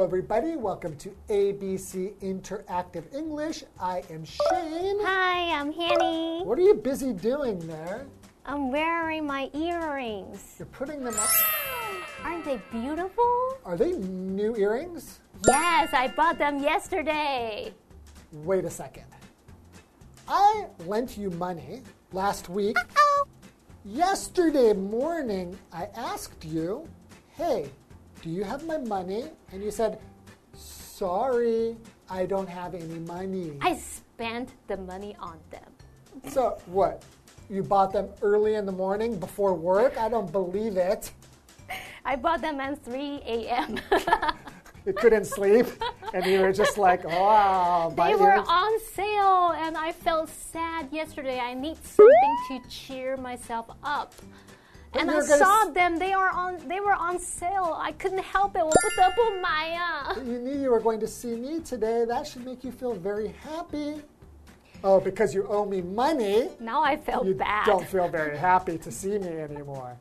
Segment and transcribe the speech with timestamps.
[0.00, 0.56] Hello, everybody.
[0.56, 3.64] Welcome to ABC Interactive English.
[3.78, 4.96] I am Shane.
[5.02, 6.40] Hi, I'm Hanny.
[6.42, 8.06] What are you busy doing there?
[8.46, 10.54] I'm wearing my earrings.
[10.58, 11.26] You're putting them on.
[12.24, 13.58] Aren't they beautiful?
[13.66, 15.20] Are they new earrings?
[15.46, 17.74] Yes, I bought them yesterday.
[18.32, 19.04] Wait a second.
[20.26, 22.78] I lent you money last week.
[22.96, 23.26] Oh,
[23.84, 26.88] Yesterday morning, I asked you,
[27.36, 27.68] hey,
[28.22, 29.24] do you have my money?
[29.52, 29.98] And you said,
[30.54, 31.76] sorry,
[32.08, 33.52] I don't have any money.
[33.60, 35.72] I spent the money on them.
[36.28, 37.02] So, what?
[37.48, 39.98] You bought them early in the morning before work?
[39.98, 41.12] I don't believe it.
[42.04, 43.80] I bought them at 3 a.m.
[44.86, 45.66] You couldn't sleep,
[46.14, 47.92] and you were just like, oh, wow.
[47.94, 51.38] they were on sale, and I felt sad yesterday.
[51.38, 54.14] I need something to cheer myself up.
[54.91, 55.99] But And I you're gonna saw s- them.
[55.99, 56.57] They are on.
[56.67, 57.75] They were on sale.
[57.77, 58.63] I couldn't help it.
[58.63, 60.13] 我不得不买呀。
[60.15, 62.05] You knew you were going to see me today.
[62.05, 64.01] That should make you feel very happy.
[64.83, 66.49] Oh, because you owe me money.
[66.59, 67.65] Now I felt You bad.
[67.65, 69.97] don't feel very happy to see me anymore.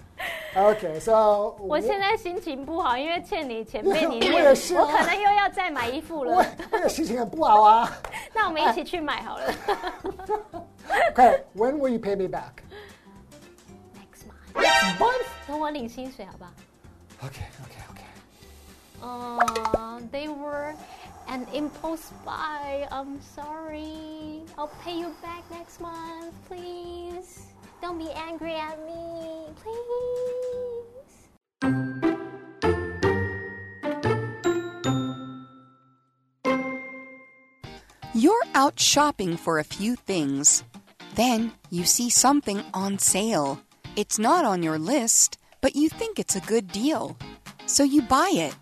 [0.55, 6.47] Okay, so 我现在心情不好，因为欠你钱被你我念，也是啊我可能又要再买衣服我了。
[6.71, 7.91] 我也心情很不好啊。
[8.35, 9.53] 那我们一起去买好了。
[11.15, 12.63] Okay, when will you pay me back?
[14.55, 15.27] Next month， Next month.
[15.47, 16.51] 等我领薪水好不好？
[17.23, 18.05] Okay, okay, okay.
[19.03, 20.75] 嗯、t h e y were
[21.29, 22.87] an impulse buy.
[22.91, 24.43] I'm sorry.
[24.57, 27.43] I'll pay you back next month, please.
[27.83, 30.95] Don't be angry at me, please.
[38.15, 40.63] You're out shopping for a few things.
[41.15, 43.61] Then you see something on sale.
[43.96, 47.18] It's not on your list, but you think it's a good deal.
[47.66, 48.56] So you buy it.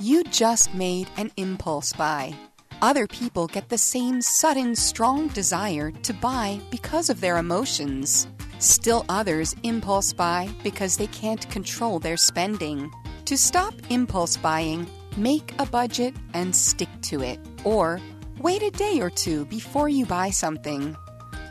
[0.00, 2.34] You just made an impulse buy.
[2.80, 8.28] Other people get the same sudden, strong desire to buy because of their emotions.
[8.58, 12.90] Still others impulse buy because they can't control their spending.
[13.26, 17.40] To stop impulse buying, make a budget and stick to it.
[17.64, 18.00] Or
[18.38, 20.96] wait a day or two before you buy something.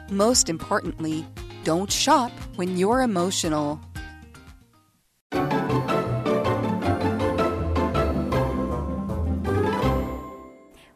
[0.10, 1.26] Most importantly,
[1.68, 3.78] don't shop when you're emotional.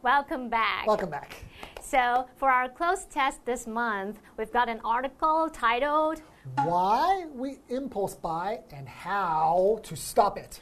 [0.02, 0.88] Welcome back.
[0.88, 1.36] Welcome back.
[1.82, 6.22] So, for our cloze test this month, we've got an article titled
[6.64, 10.62] Why We Impulse Buy and How to Stop It.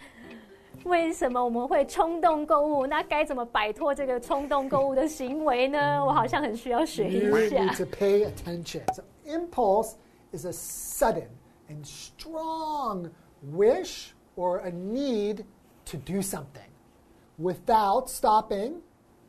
[0.85, 2.87] 为什么我们会冲动购物？
[2.87, 6.03] 那该怎么摆脱这个冲动购物的行为呢？
[6.03, 7.27] 我好像很需要学一下。
[7.27, 8.81] You need to pay attention
[9.28, 9.96] So, impulse
[10.32, 11.28] is a sudden
[11.68, 13.10] and strong
[13.42, 15.44] wish or a need
[15.86, 16.70] to do something
[17.38, 18.82] without stopping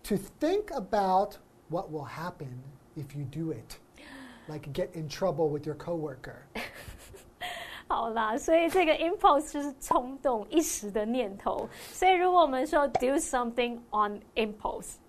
[0.03, 1.37] to think about
[1.69, 2.63] what will happen
[2.95, 3.79] if you do it.
[4.47, 6.47] Like get in trouble with your coworker.
[7.87, 11.67] 好啦，所以这个 impulse 就是冲动一时的念头。
[11.91, 14.95] 所以如果我们说 do something on impulse，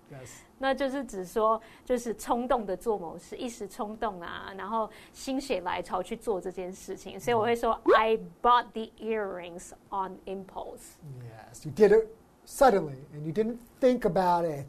[0.58, 7.18] 那就是指说就是冲动的做某事，一时冲动啊，然后心血来潮去做这件事情。
[7.18, 10.96] 所以我会说 I bought the earrings on impulse。
[11.20, 11.64] Yes.
[11.64, 12.08] You did it
[12.46, 14.66] suddenly and you didn't think about it.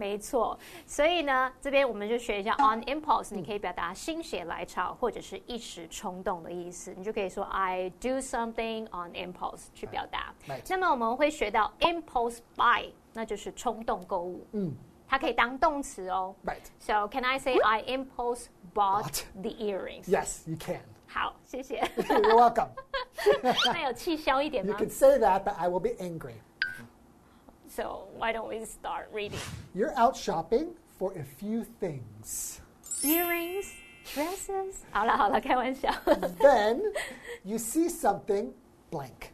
[0.00, 10.32] 没错，所以呢，这边我们就学一下 on impulse，你可以表达心血来潮或者是一时冲动的意思，你就可以说 I do something on impulse 去表达。
[10.70, 14.46] 那么我们会学到 impulse buy，那就是冲动购物。
[14.52, 14.74] 嗯
[15.06, 16.34] 它可以当动词哦。
[16.46, 16.62] Right.
[16.78, 20.80] So can I say I impulse bought the earrings？Yes, you can.
[21.06, 21.80] 好，谢谢。
[21.96, 22.68] You're welcome.
[23.66, 26.36] 那有气消一点吗 You can say that, but I will be angry.
[27.69, 29.39] ？So why don't we start reading?
[29.73, 32.59] You're out shopping for a few things.
[33.03, 33.67] Earrings,
[34.13, 34.75] dresses.
[34.91, 35.91] 好了好了，开玩笑。
[36.39, 36.81] then
[37.43, 38.51] you see something
[38.91, 39.31] blank.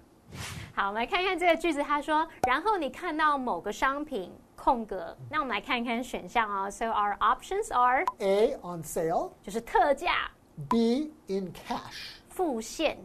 [0.74, 6.72] 好，我们来看看这个句子，他说，然后你看到某个商品空格，那我们来看看选项哦。
[6.72, 10.32] So our options are A on sale, 就是特价、
[10.70, 12.98] B in cash, 付现，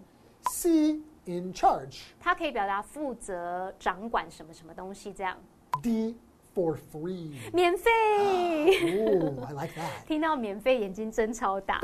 [0.50, 5.37] C in charge, 它可以表达负责、掌管什么什么东西这样。
[5.81, 6.17] D
[6.53, 7.33] for free.
[7.53, 7.91] 免费
[8.71, 10.03] I like that.
[10.07, 11.79] 听到免费眼睛真超大。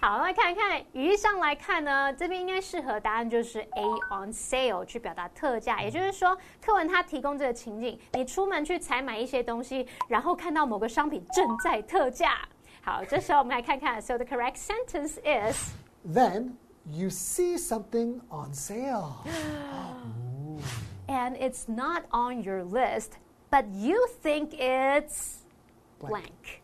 [0.00, 12.38] 好，来看一看语义上来看呢，这边应该适合答案就是 A on sale 去表达特价，也就是说，课文它提供这个情景，你出门去采买一些东西，然后看到某个商品正在特价。
[12.82, 15.74] 好，这时候我们来看看，So the correct sentence is
[16.08, 16.52] Then
[16.91, 19.23] you see something on sale.
[21.07, 23.17] and it's not on your list,
[23.51, 25.37] but you think it's
[25.99, 26.61] blank.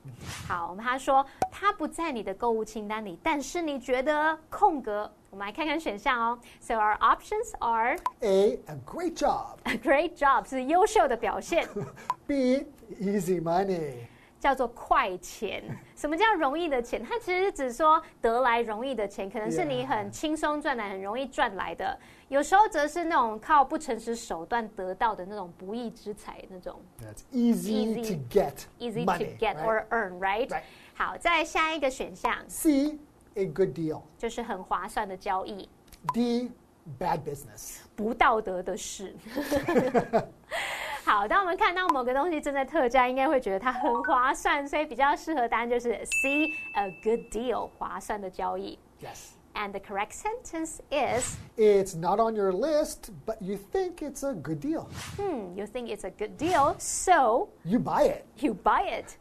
[0.47, 5.11] 好，他说它不在你的购物清单里，但是你觉得空格。
[5.29, 6.39] 我们来看看选项哦。
[6.59, 9.57] So our options are A, a great job.
[9.63, 11.67] a great job 是优秀的表现，
[12.27, 12.65] B,
[12.99, 14.07] easy money.
[14.46, 15.60] 叫做快钱。
[15.96, 17.02] 什么叫容易的钱？
[17.04, 21.98] 它其实只说得来容易的钱，可能是你很轻松赚来、很容易赚来的。
[22.28, 28.14] 有时候则是那种靠不诚实手段得到的那种不义之财，那种 That's easy, Easy.
[28.14, 29.36] to get easy money.
[29.36, 30.48] to get or earn, right?
[30.48, 30.62] Right.
[30.94, 32.98] 好，再下一个选项 C,
[33.34, 34.02] a good deal.
[34.16, 35.68] 就是很划算的交易。
[36.14, 36.52] D,
[37.00, 37.78] bad business.
[37.96, 39.12] 不道德的事。
[41.15, 48.77] 好，当我们看到某个东西正在特价，应该会觉得它很划算，所以比较适合答案就是 C，a good deal，划算的交易。
[49.01, 49.31] Yes.
[49.53, 54.33] And the correct sentence is, It's not on your list, but you think it's a
[54.33, 54.87] good deal.
[55.17, 58.23] hmm, you think it's a good deal, so You buy it.
[58.37, 59.17] you buy it.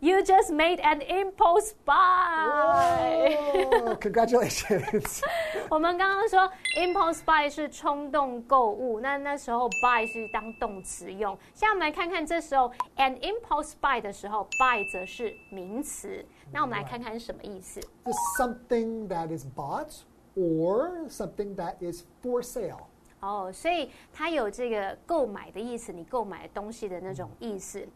[0.00, 3.36] You just made an impulse buy.
[3.70, 5.20] Oh, congratulations.
[5.68, 11.38] 我们刚刚说 impulse buy 是冲动购物，那那时候 buy 是当动词用。
[11.54, 16.24] 现在我们来看看这时候 an impulse buy 的时候，buy 则是名词。
[16.50, 17.78] 那我们来看看是什么意思。
[18.04, 20.00] It's something that is bought
[20.36, 22.88] or something that is for sale.
[23.20, 27.86] 哦，所以它有这个购买的意思，你购买东西的那种意思。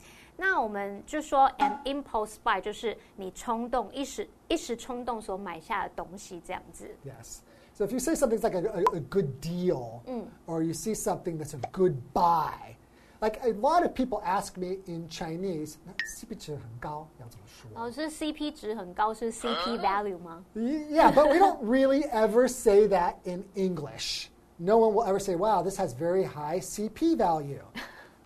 [0.40, 6.88] 那我们就说 an impulse buy 就是你冲动一时一时冲动所买下的东西这样子。
[7.04, 7.38] Yes.
[7.74, 10.02] So if you say something's like a, a, a good deal,
[10.46, 12.74] or you see something that's a good buy,
[13.20, 15.76] like a lot of people ask me in Chinese,
[16.18, 17.70] CP 值很高，要怎么说？
[17.84, 20.42] 哦，是 CP 值很高，是 CP value 吗？
[20.54, 24.28] Y- Yeah, but we don't really ever say that in English.
[24.58, 27.60] No one will ever say, wow, this has very high CP value.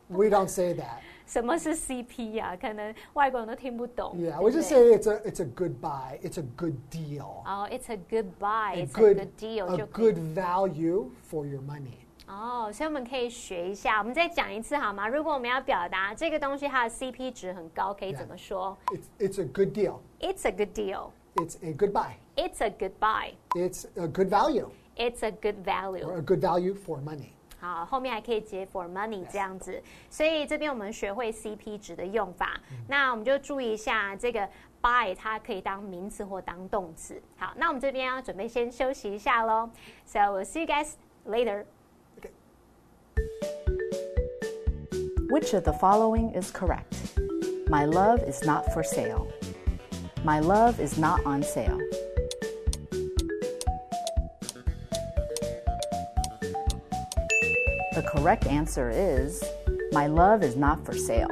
[0.08, 1.00] We don't say that.
[1.26, 4.14] 什么是 CP 呀、可能外国人都听不懂。
[4.16, 6.44] Yeah, 对 we 不 just 对 say it's a, it's a good buy, it's a
[6.56, 7.42] good deal.
[7.44, 10.18] 哦、i t s a good buy, a it's a good, good deal a 就可以 good
[10.34, 11.98] value for your money.
[12.26, 13.98] 哦，所以我们可以学一下。
[13.98, 15.08] 我们再讲一次好吗？
[15.08, 19.98] 如果我们要表达这个东西它的 CP 值很高，可以怎么说 It's, it's a good deal.
[20.20, 21.10] ？It's a good deal.
[21.36, 22.14] It's a good buy.
[22.36, 23.32] It's a good buy.
[23.54, 26.10] It's a good value It's a good or value.
[26.18, 27.32] a good value for money.
[27.65, 29.81] 啊，后面还可以解 for money 这样子。
[30.09, 34.47] 所以这边我们学会 CP 值的用法，那我们就注意一下这个
[34.81, 37.19] buy 它可以当名词或当动词。
[37.37, 39.69] 好，那我们这边要准备先休息一下喽。
[40.05, 40.91] So we'll see you guys
[41.25, 41.65] later.
[45.27, 46.93] Which of the following is correct?
[47.67, 49.25] My love is not for sale.
[50.23, 51.79] My love is not on sale.
[58.24, 59.42] correct answer is
[59.92, 61.28] My love is not for sale.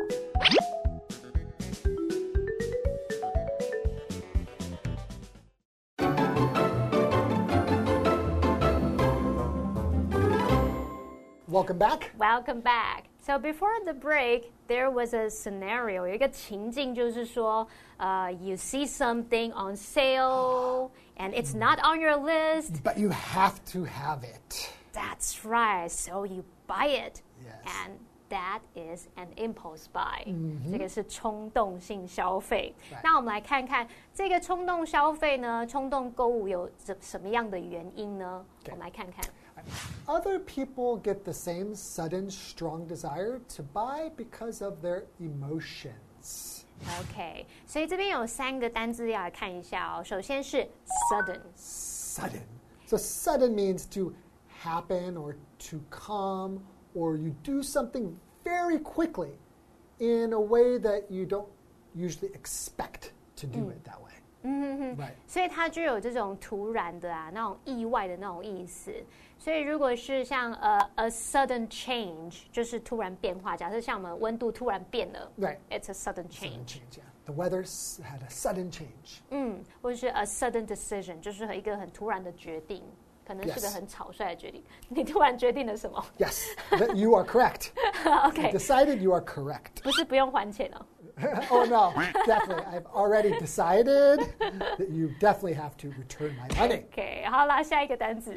[11.46, 12.10] Welcome back.
[12.18, 13.04] Welcome back.
[13.20, 16.06] So before the break, there was a scenario.
[16.06, 17.66] 有一个情境就是说，
[17.98, 22.82] 呃、y o u see something on sale and it's not on your list.
[22.82, 24.70] But you have to have it.
[24.92, 25.90] That's right.
[25.90, 27.62] So you buy it, Yes.
[27.64, 27.92] and
[28.28, 30.24] that is an impulse buy.
[30.70, 32.74] 这个是冲动性消费。
[32.90, 33.00] Right.
[33.02, 38.44] 那我们来看看这个冲动消费呢，冲动购物有什什么样的原因呢？
[38.66, 39.24] 我们来看看。
[40.06, 46.62] Other people get the same sudden, strong desire to buy because of their emotions.
[47.00, 50.04] OK，所以这边有三个单字要来看一下哦。
[50.04, 50.68] 首先是
[51.10, 52.42] sudden， Sudden.
[52.86, 54.14] So, sudden means to
[54.62, 56.60] happen or to come,
[56.94, 59.32] or you do something very quickly
[59.98, 61.48] in a way that you don't
[61.94, 64.12] usually expect to do it that way.
[64.96, 65.14] Right.
[65.26, 68.92] 所以它就有这种突然的啊，那种意外的那种意思。
[69.38, 73.56] 所以如果是像呃 a sudden change，就是突然变化。
[73.56, 75.58] 假设像我们温度突然变了 Right.
[75.70, 76.66] ，it's a sudden Sudden change。
[76.66, 77.02] change, yeah.
[77.26, 79.20] The weather's had a sudden change.
[79.30, 82.82] 嗯，或者是 a sudden decision，就是一个很突然的决定，
[83.26, 83.74] 可能是个 Yes.
[83.74, 84.62] 很草率的决定。
[84.88, 87.70] 你突然决定了什么 Yes, that you are correct.
[88.04, 89.82] You ？OK， decided you are correct.
[89.82, 90.86] 不是不用还钱哦。
[91.50, 91.92] oh no,
[92.26, 92.64] definitely.
[92.64, 94.20] I've already decided
[94.78, 96.84] that you definitely have to return my money.
[96.92, 98.32] OK，好啦，下一个单词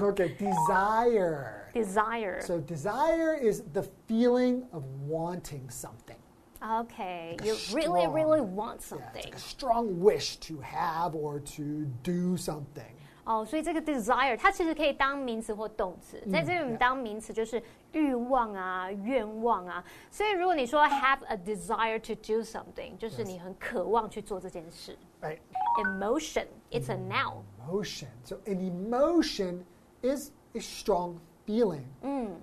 [0.00, 1.68] Okay, desire.
[1.74, 2.40] desire。
[2.40, 6.16] So, desire is the feeling of wanting something.
[6.62, 11.84] OK，you really strong- really want Yeah, it's something like a。strong wish to have or to
[12.02, 12.94] do something.
[13.26, 19.84] 哦，所以这个 desire 它其实可以当名词或动词，在这里我们当名词就是欲望啊、愿望啊。
[20.10, 24.98] 所以如果你说 have a desire to do something，就是你很渴望去做这件事。
[25.20, 25.38] Right.
[25.84, 27.42] Emotion, it's a noun.
[27.64, 28.08] Emotion.
[28.24, 29.64] So an emotion
[30.02, 31.86] is a strong feeling.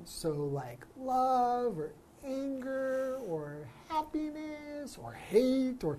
[0.05, 1.91] So like love or
[2.23, 5.97] anger or happiness or hate or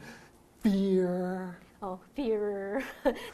[0.63, 1.57] fear.
[1.80, 2.84] 哦、f e a r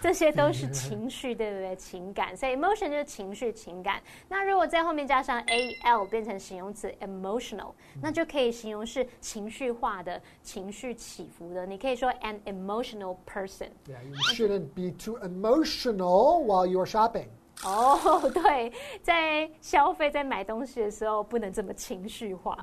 [0.01, 1.75] 这些都是情绪，对不对？
[1.75, 4.01] 情感，所以 emotion 就是情绪、情感。
[4.27, 7.71] 那如果在后面加上 a l 变成形容词 emotional，
[8.01, 11.65] 那就可以形容是情绪化的、情绪起伏的。
[11.65, 13.69] 你可以说 an emotional person。
[13.87, 17.27] Yeah, you shouldn't be too emotional while you're shopping.
[17.63, 22.57] 哦，对，在消费、在买东西的时候，不能这么情绪化。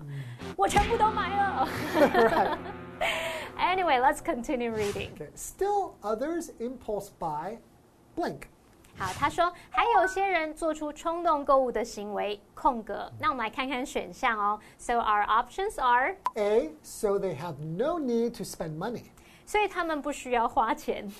[0.56, 1.68] 我全部都买了。
[3.57, 3.77] right.
[3.77, 5.11] Anyway, let's continue reading.
[5.15, 5.29] Okay.
[5.35, 7.57] Still others impulse buy
[8.15, 8.47] blank.
[8.95, 13.11] 好，他说还有些人做出冲动购物的行为，空格。
[13.19, 14.59] 那我们来看看选项哦。
[14.77, 19.05] So our options are， A, so they have no need to spend money.
[19.47, 21.11] 所以他们不需要花钱，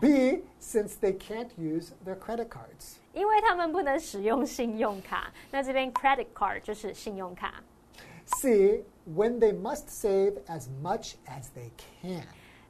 [0.00, 2.96] B, since they can't use their credit cards.
[3.14, 5.32] 因为他们不能使用信用卡。
[5.50, 7.54] 那这边 credit card 就是信用卡。
[8.40, 11.70] C, when they must save as much as they
[12.02, 12.24] can.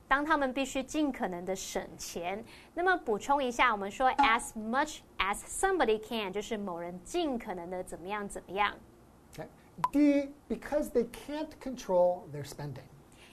[0.06, 2.42] 当他们必须尽可能的省钱。
[2.74, 8.74] 那么补充一下，我们说 as much as somebody can，就是某人尽可能的怎么样怎么样。
[9.34, 9.46] Okay.
[9.92, 12.86] D, because they can't control their spending.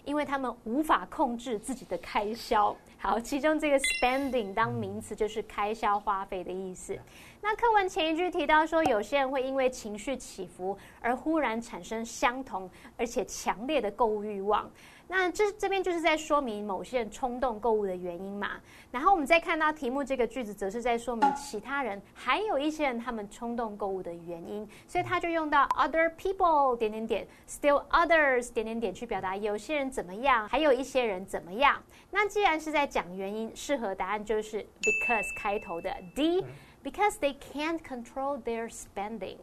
[0.03, 2.75] 因为他们无法控制自己的开销。
[3.02, 6.98] 好，其中这个 spending 当名词就是开销花费的意思。
[7.40, 14.70] 那课文前一句提到说，有些人会因为情绪起伏而忽然产生相同而且强烈的购物欲望。
[15.09, 18.59] 那这这边就是在说明某些人冲动购物的原因嘛。
[18.91, 31.81] 然后我们再看到题目这个句子，则是在说明其他人还有一些人他们冲动购物的原因，所以他就用到 other people 点点点，still others 点点点去表达有些人怎么样，还有一些人怎么样。
[32.11, 39.39] 那既然是在讲原因，适合答案就是 because 开头的 D。Because they can't control their spending.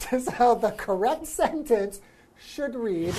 [0.00, 2.00] So the correct sentence
[2.38, 3.14] should read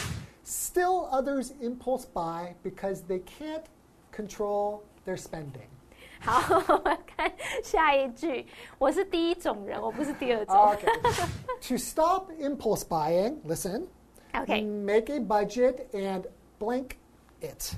[0.46, 3.64] Still others impulse buy because they can't
[4.12, 5.70] control their spending.
[6.20, 7.32] 好，我们看
[7.64, 8.46] 下一句。
[8.78, 10.54] 我是第一种人，我不是第二种。
[10.56, 10.86] Okay.
[11.62, 13.88] to stop impulse buying, listen,
[14.34, 16.26] OK， make a budget and
[16.60, 16.98] blank
[17.40, 17.76] it.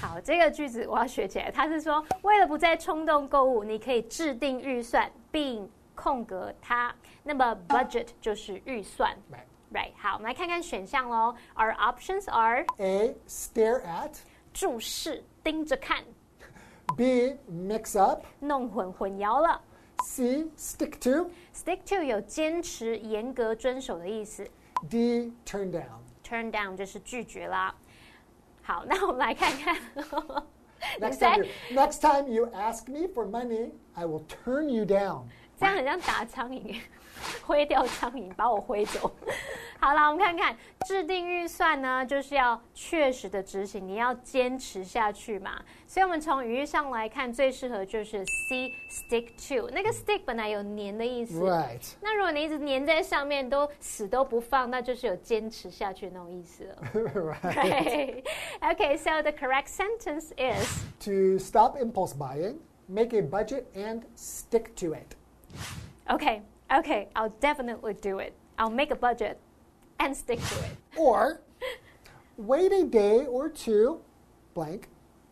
[0.00, 1.52] 好，这个句子我要学起来。
[1.52, 6.92] 它是说，为了不再冲动购物，你可以制定预算并空格它。
[7.22, 9.44] 那么 budget 就是预算 Right.
[9.72, 9.92] ，right？
[9.96, 11.34] 好，我们来看看选项喽。
[11.54, 14.12] Our options are A, stare at.
[14.52, 16.02] 注视、盯着看、
[16.96, 18.24] B, mix up.
[18.40, 19.60] 弄混、混淆了。
[20.04, 21.30] C, stick to.
[21.54, 24.48] Stick to 有坚持、严格遵守的意思。
[24.88, 26.00] D, turn down.
[26.24, 27.74] Turn down 就是拒绝啦。
[28.62, 29.76] 好，那我们来看看。
[30.98, 34.84] 你 Next 在 time, you, next time you ask me for money, I will turn you
[34.84, 35.24] down.
[35.58, 36.80] 这样很像打苍蝇，
[37.44, 39.10] 挥掉苍蝇，把我挥走。
[39.82, 40.56] 好了，我们看看
[40.86, 45.60] 制定预算呢，就是要确实的执行，你要坚持下去嘛。
[45.86, 49.70] 所以，我们从语义上来看，最适合就是 C stick to。
[49.70, 51.94] 那个 stick 本来有粘的意思 Right.
[52.00, 56.76] 那如果你一直粘在上面，都死都不放，那就是有坚持下去那种意思了。
[56.94, 57.42] right.
[57.42, 58.24] Right.
[58.60, 62.56] Okay, so the correct sentence is To stop impulse buying,
[62.86, 65.16] make a budget and stick to it.
[66.10, 68.32] okay, okay, I'll definitely do it.
[68.56, 69.38] I'll make a budget
[69.98, 70.76] and stick to it.
[70.96, 71.38] Or
[72.36, 74.00] wait a day or two,
[74.54, 74.82] blank,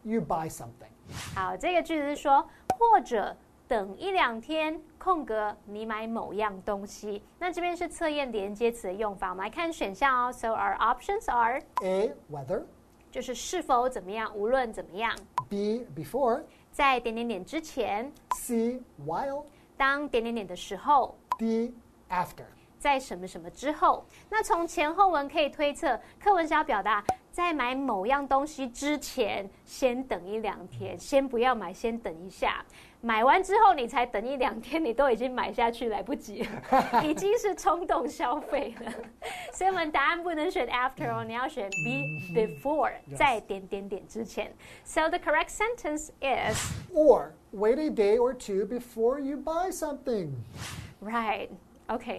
[0.03, 0.91] you buy something.
[1.35, 2.49] 好，这个句子是说，
[2.79, 3.37] 或者
[3.69, 7.23] 等一两天，空格你买某样东西。
[7.39, 10.33] 那这边是测验连接词的用法，我们来看选项哦。
[10.33, 12.65] So our options are， A, whether.
[13.13, 15.17] 就是是否怎么样，无论怎么样，
[15.49, 16.43] B, before.
[16.71, 19.45] 在点点点之前， C, while.
[19.77, 21.73] 当点点点的时候， D,
[22.11, 22.45] after.
[22.81, 24.05] 在什么什么之后。
[24.29, 32.65] 那从前后文可以推测，课文是要表达在买某样东西之前，先等一两天，先不要买，先等一下。
[33.03, 38.93] 买完之后你才等一两天，你都已经买下去，来不及了，已经是冲动消费了。
[39.53, 44.53] 所以我们答案不能选 after 哦，你要选 be before，在点点点之前。
[44.85, 46.57] So the correct sentence is
[46.93, 50.33] Or wait a day or two before you buy something.
[51.01, 51.51] right.
[51.89, 52.19] Okay,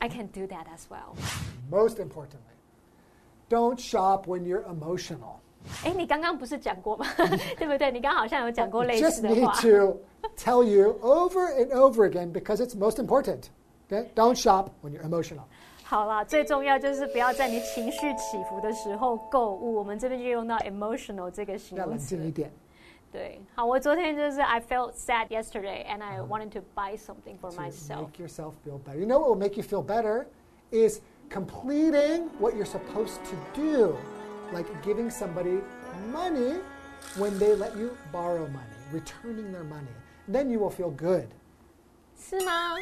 [0.00, 1.16] I can do that as well.
[1.70, 2.54] Most importantly,
[3.48, 5.40] don't shop when you're emotional.
[5.84, 7.06] 哎，你刚刚不是讲过吗？
[7.58, 7.90] 对不对？
[7.90, 9.60] 你刚好像有讲过类 Just 似的 need 话。
[9.62, 10.00] to
[10.36, 13.48] tell you over and over again because it's most important.
[13.88, 14.08] Okay?
[14.14, 15.44] Don't shop when you're emotional.
[15.82, 19.74] 好啦，最重要就是不要在你情绪起伏的时候购物。
[19.74, 22.28] 我们这边就用到 emotional 这个形要容词冷静。
[22.28, 22.52] 一点。
[23.12, 28.02] 对，好，我昨天就是 I felt sad yesterday and I wanted to buy something for to myself.
[28.02, 28.98] make yourself feel better.
[28.98, 30.26] You know what will make you feel better
[30.70, 33.96] is completing what you're supposed to do,
[34.52, 35.62] like giving somebody
[36.12, 36.60] money
[37.16, 39.94] when they let you borrow money, returning their money.
[40.28, 41.28] Then you will feel good.
[42.18, 42.76] 是吗？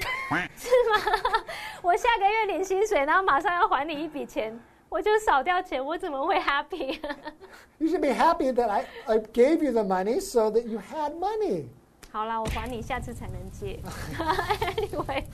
[0.57, 1.35] 是吗？
[1.83, 4.59] 我下个月领薪水，然后马上要还你一笔钱，
[4.89, 6.99] 我就少掉钱，我怎么会 happy？
[7.79, 11.15] You should be happy that I, I gave you the money so that you had
[11.19, 11.65] money.
[12.13, 13.81] 好啦，我还你，下次才能借。
[14.77, 15.25] anyway,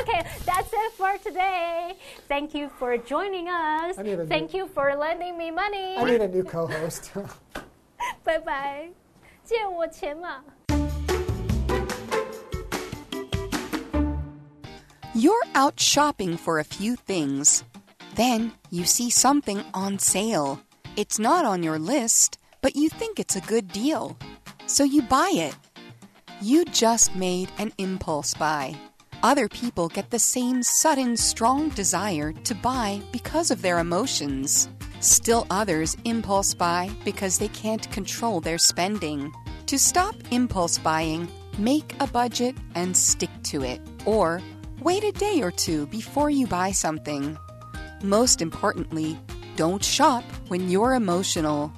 [0.00, 1.94] okay, that's it for today.
[2.26, 3.96] Thank you for joining us.
[3.96, 5.96] I need a new- Thank you for lending me money.
[5.96, 7.10] I need a new co host.
[8.24, 8.90] 拜拜，
[9.44, 10.42] 借我钱嘛。
[15.14, 17.62] You're out shopping for a few things.
[18.15, 20.61] Then you see something on sale.
[20.97, 24.17] It's not on your list, but you think it's a good deal.
[24.65, 25.55] So you buy it.
[26.41, 28.75] You just made an impulse buy.
[29.23, 34.67] Other people get the same sudden, strong desire to buy because of their emotions.
[34.99, 39.31] Still others impulse buy because they can't control their spending.
[39.67, 41.27] To stop impulse buying,
[41.57, 43.81] make a budget and stick to it.
[44.05, 44.41] Or
[44.81, 47.37] wait a day or two before you buy something.
[48.02, 49.16] Most importantly,
[49.56, 51.70] don't shop when you're emotional.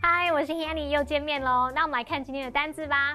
[0.00, 1.70] 嗨，我是 Hanny，又见面喽。
[1.74, 3.14] 那我们来看今天的单字吧。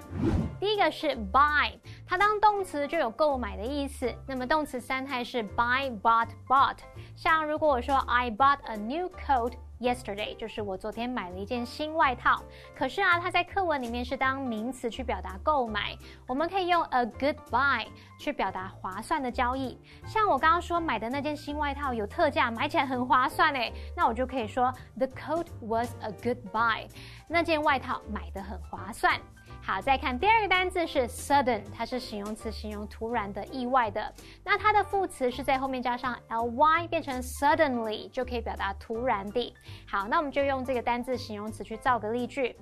[0.60, 1.71] 第一个是 buy，
[2.07, 4.14] 它当动词就有购买的意思。
[4.27, 6.79] 那么动词三态是 buy、bought、bought。
[7.16, 12.42] 像如果我说 I bought a new coat yesterday，就是我昨天买了一件新外套。
[12.77, 15.97] 可是啊，它在课文里面是当名词去表达购买，
[16.29, 17.87] 我们可以用 a good buy
[18.21, 19.77] 去表达划算的交易。
[20.07, 26.88] 像我刚刚说买的那件新外套有特价，买起来很划算诶，那我就可以说 The coat was a good buy，
[27.29, 29.21] 那件外套买的很划算。
[29.66, 34.14] 好，再看第二个单字是 sudden，它是形容词，形容突然的、意外的。
[34.44, 39.52] 那它的副词是在后面加上 ly，变成 suddenly，就可以表达突然的。
[39.85, 42.55] 好，那我们就用这个单字形容词去造个例句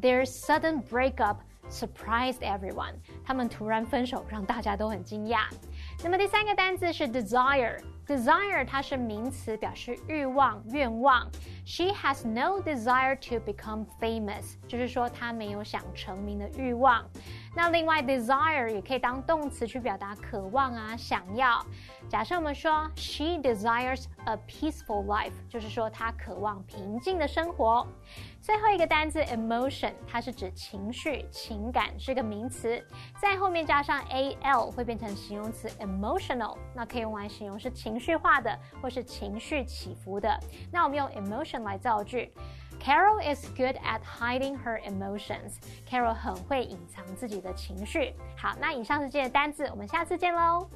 [0.00, 1.38] ：Their sudden breakup
[1.68, 2.94] surprised everyone。
[3.24, 5.46] 他们突然分手，让大家都很惊讶。
[6.02, 7.78] 那么第三个单字是 desire。
[8.06, 11.26] Desire 它是名词，表示欲望、愿望。
[11.64, 17.02] She has no desire to become famous，就是说她没有想成名的欲望。
[17.56, 21.64] 那另外，desire 也可以当动词去表达渴望啊、想要。
[22.08, 27.86] 假设我们说 She desires a peaceful life，就是说她渴望平静的生活。
[28.40, 32.84] 最后一个单字 emotion，它是指情绪、情感，是个名词，
[33.20, 40.38] 在后面加上 al 会变成形容词 emotional，那可以用来形容是情绪化的或是情绪起伏的。
[40.72, 42.32] 那我们用 emotion 来造句。
[42.83, 45.59] Carol is good at hiding her emotions.
[45.85, 48.13] Carol 很会隐藏自己的情绪。
[48.37, 50.69] 好，那以上是这些单字，我们下次见喽。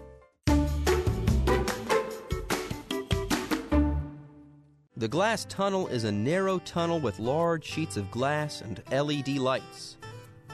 [4.96, 9.98] The glass tunnel is a narrow tunnel with large sheets of glass and LED lights.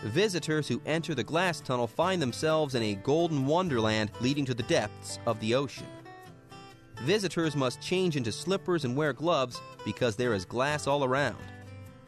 [0.03, 4.63] Visitors who enter the glass tunnel find themselves in a golden wonderland leading to the
[4.63, 5.85] depths of the ocean.
[7.02, 11.36] Visitors must change into slippers and wear gloves because there is glass all around.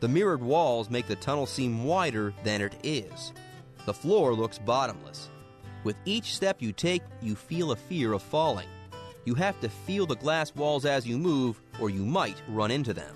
[0.01, 3.33] The mirrored walls make the tunnel seem wider than it is.
[3.85, 5.29] The floor looks bottomless.
[5.85, 8.69] With each step you take, you feel a fear of falling.
[9.25, 12.95] You have to feel the glass walls as you move, or you might run into
[12.95, 13.15] them.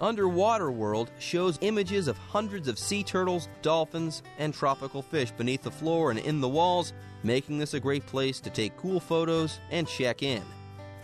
[0.00, 5.70] Underwater World shows images of hundreds of sea turtles, dolphins, and tropical fish beneath the
[5.70, 6.92] floor and in the walls,
[7.24, 10.42] making this a great place to take cool photos and check in.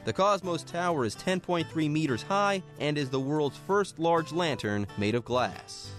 [0.05, 5.14] The Cosmos Tower is 10.3 meters high and is the world's first large lantern made
[5.14, 5.94] of glass.